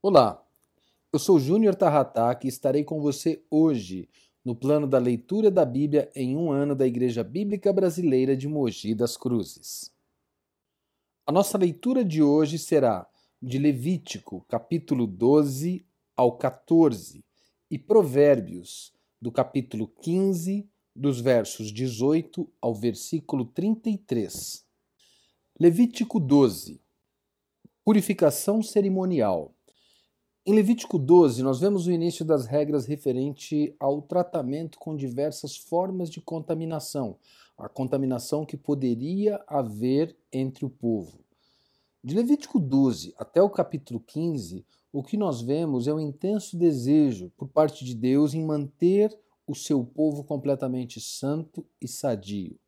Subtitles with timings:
[0.00, 0.40] Olá,
[1.12, 4.08] eu sou Júnior Tarrataque e estarei com você hoje
[4.44, 8.94] no plano da leitura da Bíblia em um ano da Igreja Bíblica Brasileira de Mogi
[8.94, 9.92] das Cruzes.
[11.26, 13.08] A nossa leitura de hoje será
[13.42, 15.84] de Levítico, capítulo 12
[16.16, 17.24] ao 14,
[17.68, 24.64] e Provérbios, do capítulo 15, dos versos 18 ao versículo 33.
[25.58, 26.80] Levítico 12
[27.84, 29.57] Purificação cerimonial.
[30.48, 36.08] Em Levítico 12, nós vemos o início das regras referente ao tratamento com diversas formas
[36.08, 37.18] de contaminação,
[37.58, 41.18] a contaminação que poderia haver entre o povo.
[42.02, 47.30] De Levítico 12 até o capítulo 15, o que nós vemos é um intenso desejo
[47.36, 49.14] por parte de Deus em manter
[49.46, 52.58] o seu povo completamente santo e sadio.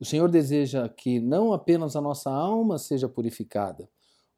[0.00, 3.86] O Senhor deseja que não apenas a nossa alma seja purificada,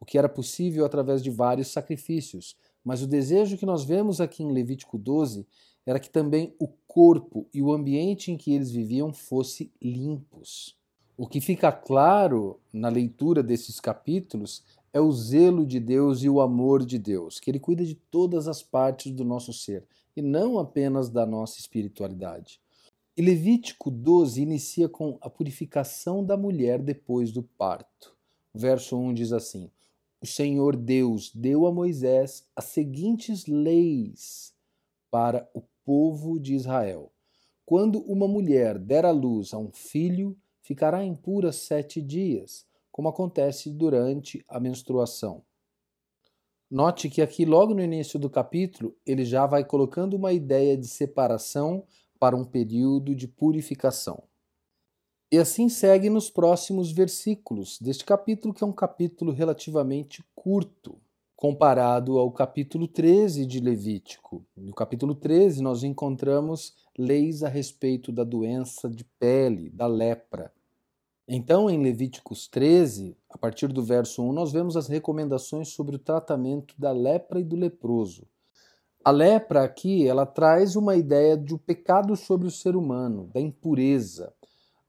[0.01, 4.43] o que era possível através de vários sacrifícios, mas o desejo que nós vemos aqui
[4.43, 5.47] em Levítico 12
[5.87, 10.77] era que também o corpo e o ambiente em que eles viviam fossem limpos.
[11.17, 16.41] O que fica claro na leitura desses capítulos é o zelo de Deus e o
[16.41, 20.59] amor de Deus, que Ele cuida de todas as partes do nosso ser e não
[20.59, 22.61] apenas da nossa espiritualidade.
[23.17, 28.17] E Levítico 12 inicia com a purificação da mulher depois do parto.
[28.53, 29.71] O verso 1 diz assim:
[30.25, 34.55] o Senhor Deus deu a Moisés as seguintes leis
[35.11, 37.13] para o povo de Israel.
[37.67, 43.69] Quando uma mulher der à luz a um filho, ficará impura sete dias, como acontece
[43.69, 45.45] durante a menstruação.
[46.71, 50.87] Note que aqui, logo no início do capítulo, ele já vai colocando uma ideia de
[50.87, 51.85] separação
[52.19, 54.23] para um período de purificação.
[55.35, 60.97] E assim segue nos próximos versículos deste capítulo, que é um capítulo relativamente curto,
[61.35, 64.45] comparado ao capítulo 13 de Levítico.
[64.57, 70.53] No capítulo 13, nós encontramos leis a respeito da doença de pele, da lepra.
[71.27, 75.99] Então, em Levíticos 13, a partir do verso 1, nós vemos as recomendações sobre o
[75.99, 78.25] tratamento da lepra e do leproso.
[79.05, 83.41] A lepra aqui, ela traz uma ideia de um pecado sobre o ser humano, da
[83.41, 84.33] impureza,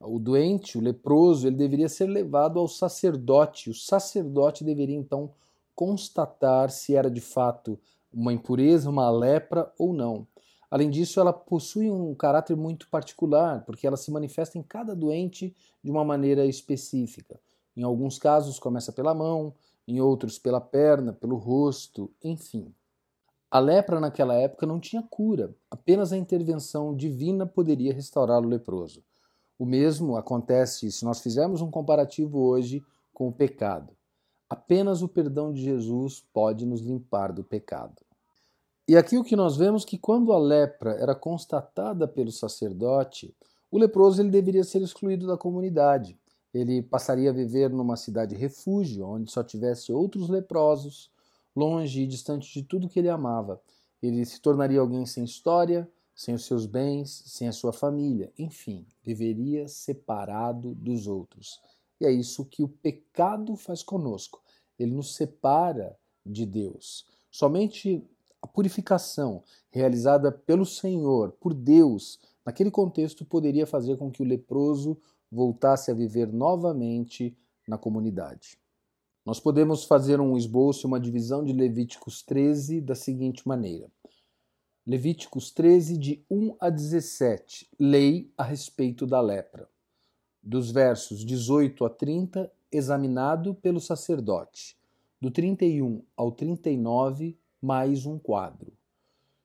[0.06, 3.70] o doente, o leproso, ele deveria ser levado ao sacerdote.
[3.70, 5.32] O sacerdote deveria então
[5.76, 7.78] constatar se era de fato
[8.14, 10.26] uma impureza, uma lepra ou não.
[10.72, 15.56] Além disso, ela possui um caráter muito particular, porque ela se manifesta em cada doente
[15.84, 17.40] de uma maneira específica.
[17.76, 19.54] Em alguns casos, começa pela mão,
[19.88, 22.74] em outros, pela perna, pelo rosto, enfim.
[23.52, 29.04] A lepra naquela época não tinha cura, apenas a intervenção divina poderia restaurar o leproso.
[29.58, 32.84] O mesmo acontece se nós fizermos um comparativo hoje
[33.14, 33.94] com o pecado.
[34.50, 38.02] Apenas o perdão de Jesus pode nos limpar do pecado.
[38.88, 43.34] E aqui o que nós vemos é que quando a lepra era constatada pelo sacerdote,
[43.72, 46.20] o leproso ele deveria ser excluído da comunidade.
[46.54, 51.10] Ele passaria a viver numa cidade refúgio, onde só tivesse outros leprosos,
[51.56, 53.60] longe e distante de tudo que ele amava.
[54.02, 58.88] Ele se tornaria alguém sem história, sem os seus bens, sem a sua família, enfim,
[59.04, 61.60] viveria separado dos outros.
[62.00, 64.42] E é isso que o pecado faz conosco.
[64.80, 67.06] Ele nos separa de Deus.
[67.30, 68.02] Somente
[68.42, 74.98] a purificação realizada pelo Senhor, por Deus, naquele contexto, poderia fazer com que o leproso
[75.32, 77.38] voltasse a viver novamente
[77.68, 78.58] na comunidade.
[79.26, 83.90] Nós podemos fazer um esboço, uma divisão de Levíticos 13 da seguinte maneira:
[84.88, 89.68] Levíticos 13, de 1 a 17, lei a respeito da lepra.
[90.44, 94.78] Dos versos 18 a 30, examinado pelo sacerdote.
[95.20, 98.72] Do 31 ao 39, mais um quadro.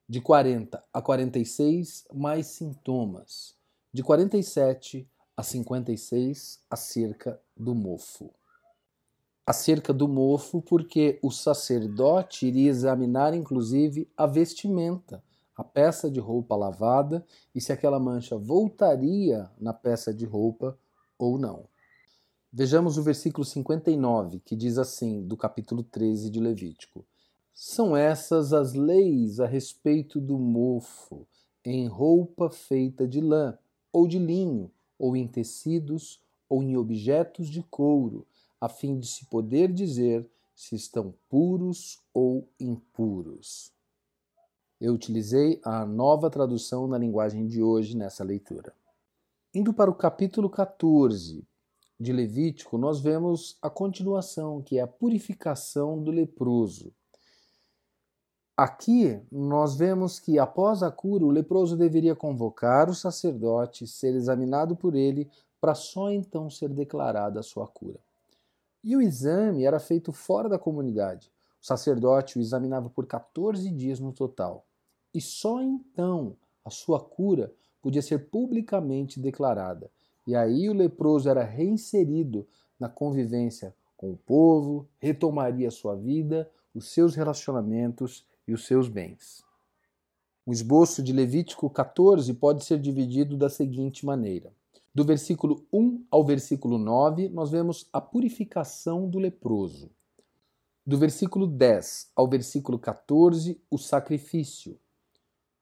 [0.06, 3.54] De 40 a 46, mais sintomas.
[3.90, 8.30] De 47 a 56, acerca do mofo.
[9.46, 15.24] Acerca do mofo, porque o sacerdote iria examinar inclusive a vestimenta
[15.60, 17.22] a peça de roupa lavada
[17.54, 20.78] e se aquela mancha voltaria na peça de roupa
[21.18, 21.66] ou não.
[22.50, 27.04] Vejamos o versículo 59, que diz assim, do capítulo 13 de Levítico:
[27.52, 31.26] São essas as leis a respeito do mofo
[31.62, 33.58] em roupa feita de lã,
[33.92, 38.26] ou de linho, ou em tecidos, ou em objetos de couro,
[38.58, 40.26] a fim de se poder dizer
[40.56, 43.78] se estão puros ou impuros.
[44.80, 48.72] Eu utilizei a nova tradução na linguagem de hoje nessa leitura.
[49.52, 51.46] Indo para o capítulo 14
[51.98, 56.94] de Levítico, nós vemos a continuação, que é a purificação do leproso.
[58.56, 64.74] Aqui nós vemos que após a cura, o leproso deveria convocar o sacerdote, ser examinado
[64.74, 65.30] por ele,
[65.60, 68.00] para só então ser declarada a sua cura.
[68.82, 71.30] E o exame era feito fora da comunidade.
[71.60, 74.64] O sacerdote o examinava por 14 dias no total.
[75.14, 77.52] E só então a sua cura
[77.82, 79.90] podia ser publicamente declarada.
[80.26, 82.46] E aí o leproso era reinserido
[82.78, 89.42] na convivência com o povo, retomaria sua vida, os seus relacionamentos e os seus bens.
[90.46, 94.52] O esboço de Levítico 14 pode ser dividido da seguinte maneira:
[94.94, 99.90] do versículo 1 ao versículo 9, nós vemos a purificação do leproso.
[100.84, 104.78] Do versículo 10 ao versículo 14, o sacrifício.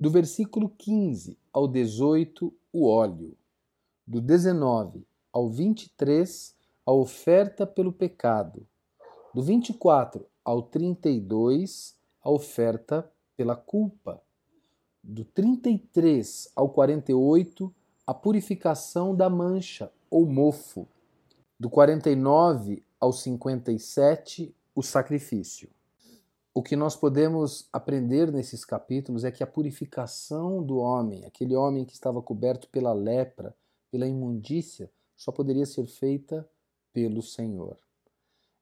[0.01, 3.37] Do versículo 15 ao 18, o óleo.
[4.07, 6.55] Do 19 ao 23,
[6.87, 8.65] a oferta pelo pecado.
[9.35, 14.23] Do 24 ao 32, a oferta pela culpa.
[15.03, 17.75] Do 33 ao 48,
[18.07, 20.87] a purificação da mancha ou mofo.
[21.59, 25.69] Do 49 ao 57, o sacrifício.
[26.59, 31.85] O que nós podemos aprender nesses capítulos é que a purificação do homem, aquele homem
[31.85, 33.55] que estava coberto pela lepra,
[33.93, 36.45] pela imundícia, só poderia ser feita
[36.93, 37.79] pelo Senhor.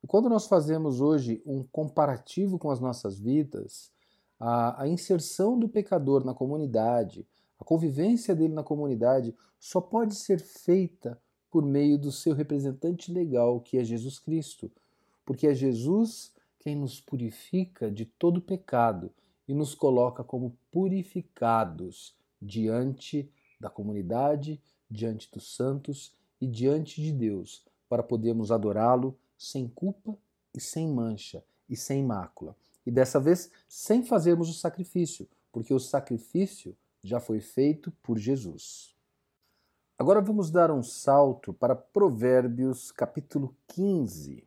[0.04, 3.90] E quando nós fazemos hoje um comparativo com as nossas vidas,
[4.38, 7.26] a, a inserção do pecador na comunidade,
[7.58, 11.18] a convivência dele na comunidade, só pode ser feita
[11.50, 14.70] por meio do seu representante legal, que é Jesus Cristo.
[15.24, 16.35] Porque é Jesus
[16.66, 19.14] quem nos purifica de todo pecado
[19.46, 23.30] e nos coloca como purificados diante
[23.60, 24.60] da comunidade,
[24.90, 30.18] diante dos santos e diante de Deus, para podermos adorá-lo sem culpa
[30.52, 32.56] e sem mancha e sem mácula.
[32.84, 38.92] E dessa vez sem fazermos o sacrifício, porque o sacrifício já foi feito por Jesus.
[39.96, 44.44] Agora vamos dar um salto para Provérbios capítulo 15,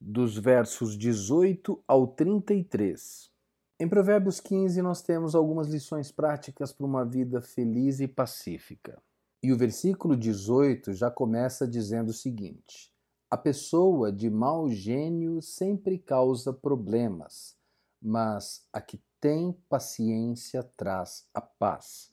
[0.00, 3.30] dos versos 18 ao 33.
[3.78, 9.02] Em Provérbios 15 nós temos algumas lições práticas para uma vida feliz e pacífica.
[9.42, 12.92] E o versículo 18 já começa dizendo o seguinte:
[13.30, 17.56] a pessoa de mau gênio sempre causa problemas,
[18.00, 22.10] mas a que tem paciência traz a paz.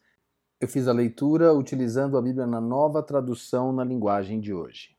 [0.59, 4.96] Eu fiz a leitura utilizando a Bíblia na nova tradução na linguagem de hoje.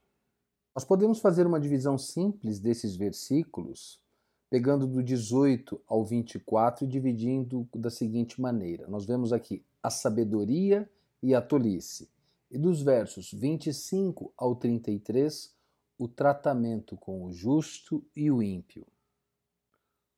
[0.79, 4.01] Nós podemos fazer uma divisão simples desses versículos,
[4.49, 10.89] pegando do 18 ao 24 e dividindo da seguinte maneira: nós vemos aqui a sabedoria
[11.21, 12.09] e a tolice.
[12.49, 15.53] E dos versos 25 ao 33,
[15.99, 18.87] o tratamento com o justo e o ímpio.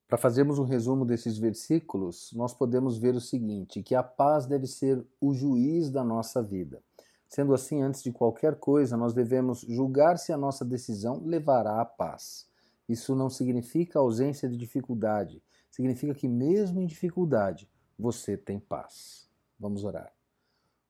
[0.07, 4.67] Para fazermos um resumo desses versículos, nós podemos ver o seguinte: que a paz deve
[4.67, 6.83] ser o juiz da nossa vida.
[7.31, 11.85] Sendo assim, antes de qualquer coisa, nós devemos julgar se a nossa decisão levará à
[11.85, 12.50] paz.
[12.88, 15.41] Isso não significa ausência de dificuldade,
[15.71, 19.31] significa que, mesmo em dificuldade, você tem paz.
[19.61, 20.12] Vamos orar.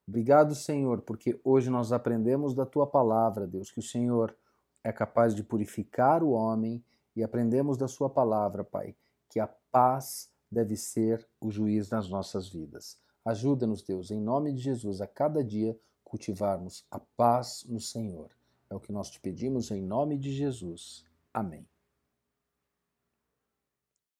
[0.08, 4.34] Obrigado, Senhor, porque hoje nós aprendemos da tua palavra, Deus, que o Senhor
[4.82, 6.82] é capaz de purificar o homem
[7.14, 8.96] e aprendemos da Sua palavra, Pai,
[9.28, 12.98] que a paz deve ser o juiz nas nossas vidas.
[13.26, 15.78] Ajuda-nos, Deus, em nome de Jesus, a cada dia
[16.10, 18.30] cultivarmos a paz no Senhor.
[18.68, 21.04] É o que nós te pedimos em nome de Jesus.
[21.32, 21.69] Amém.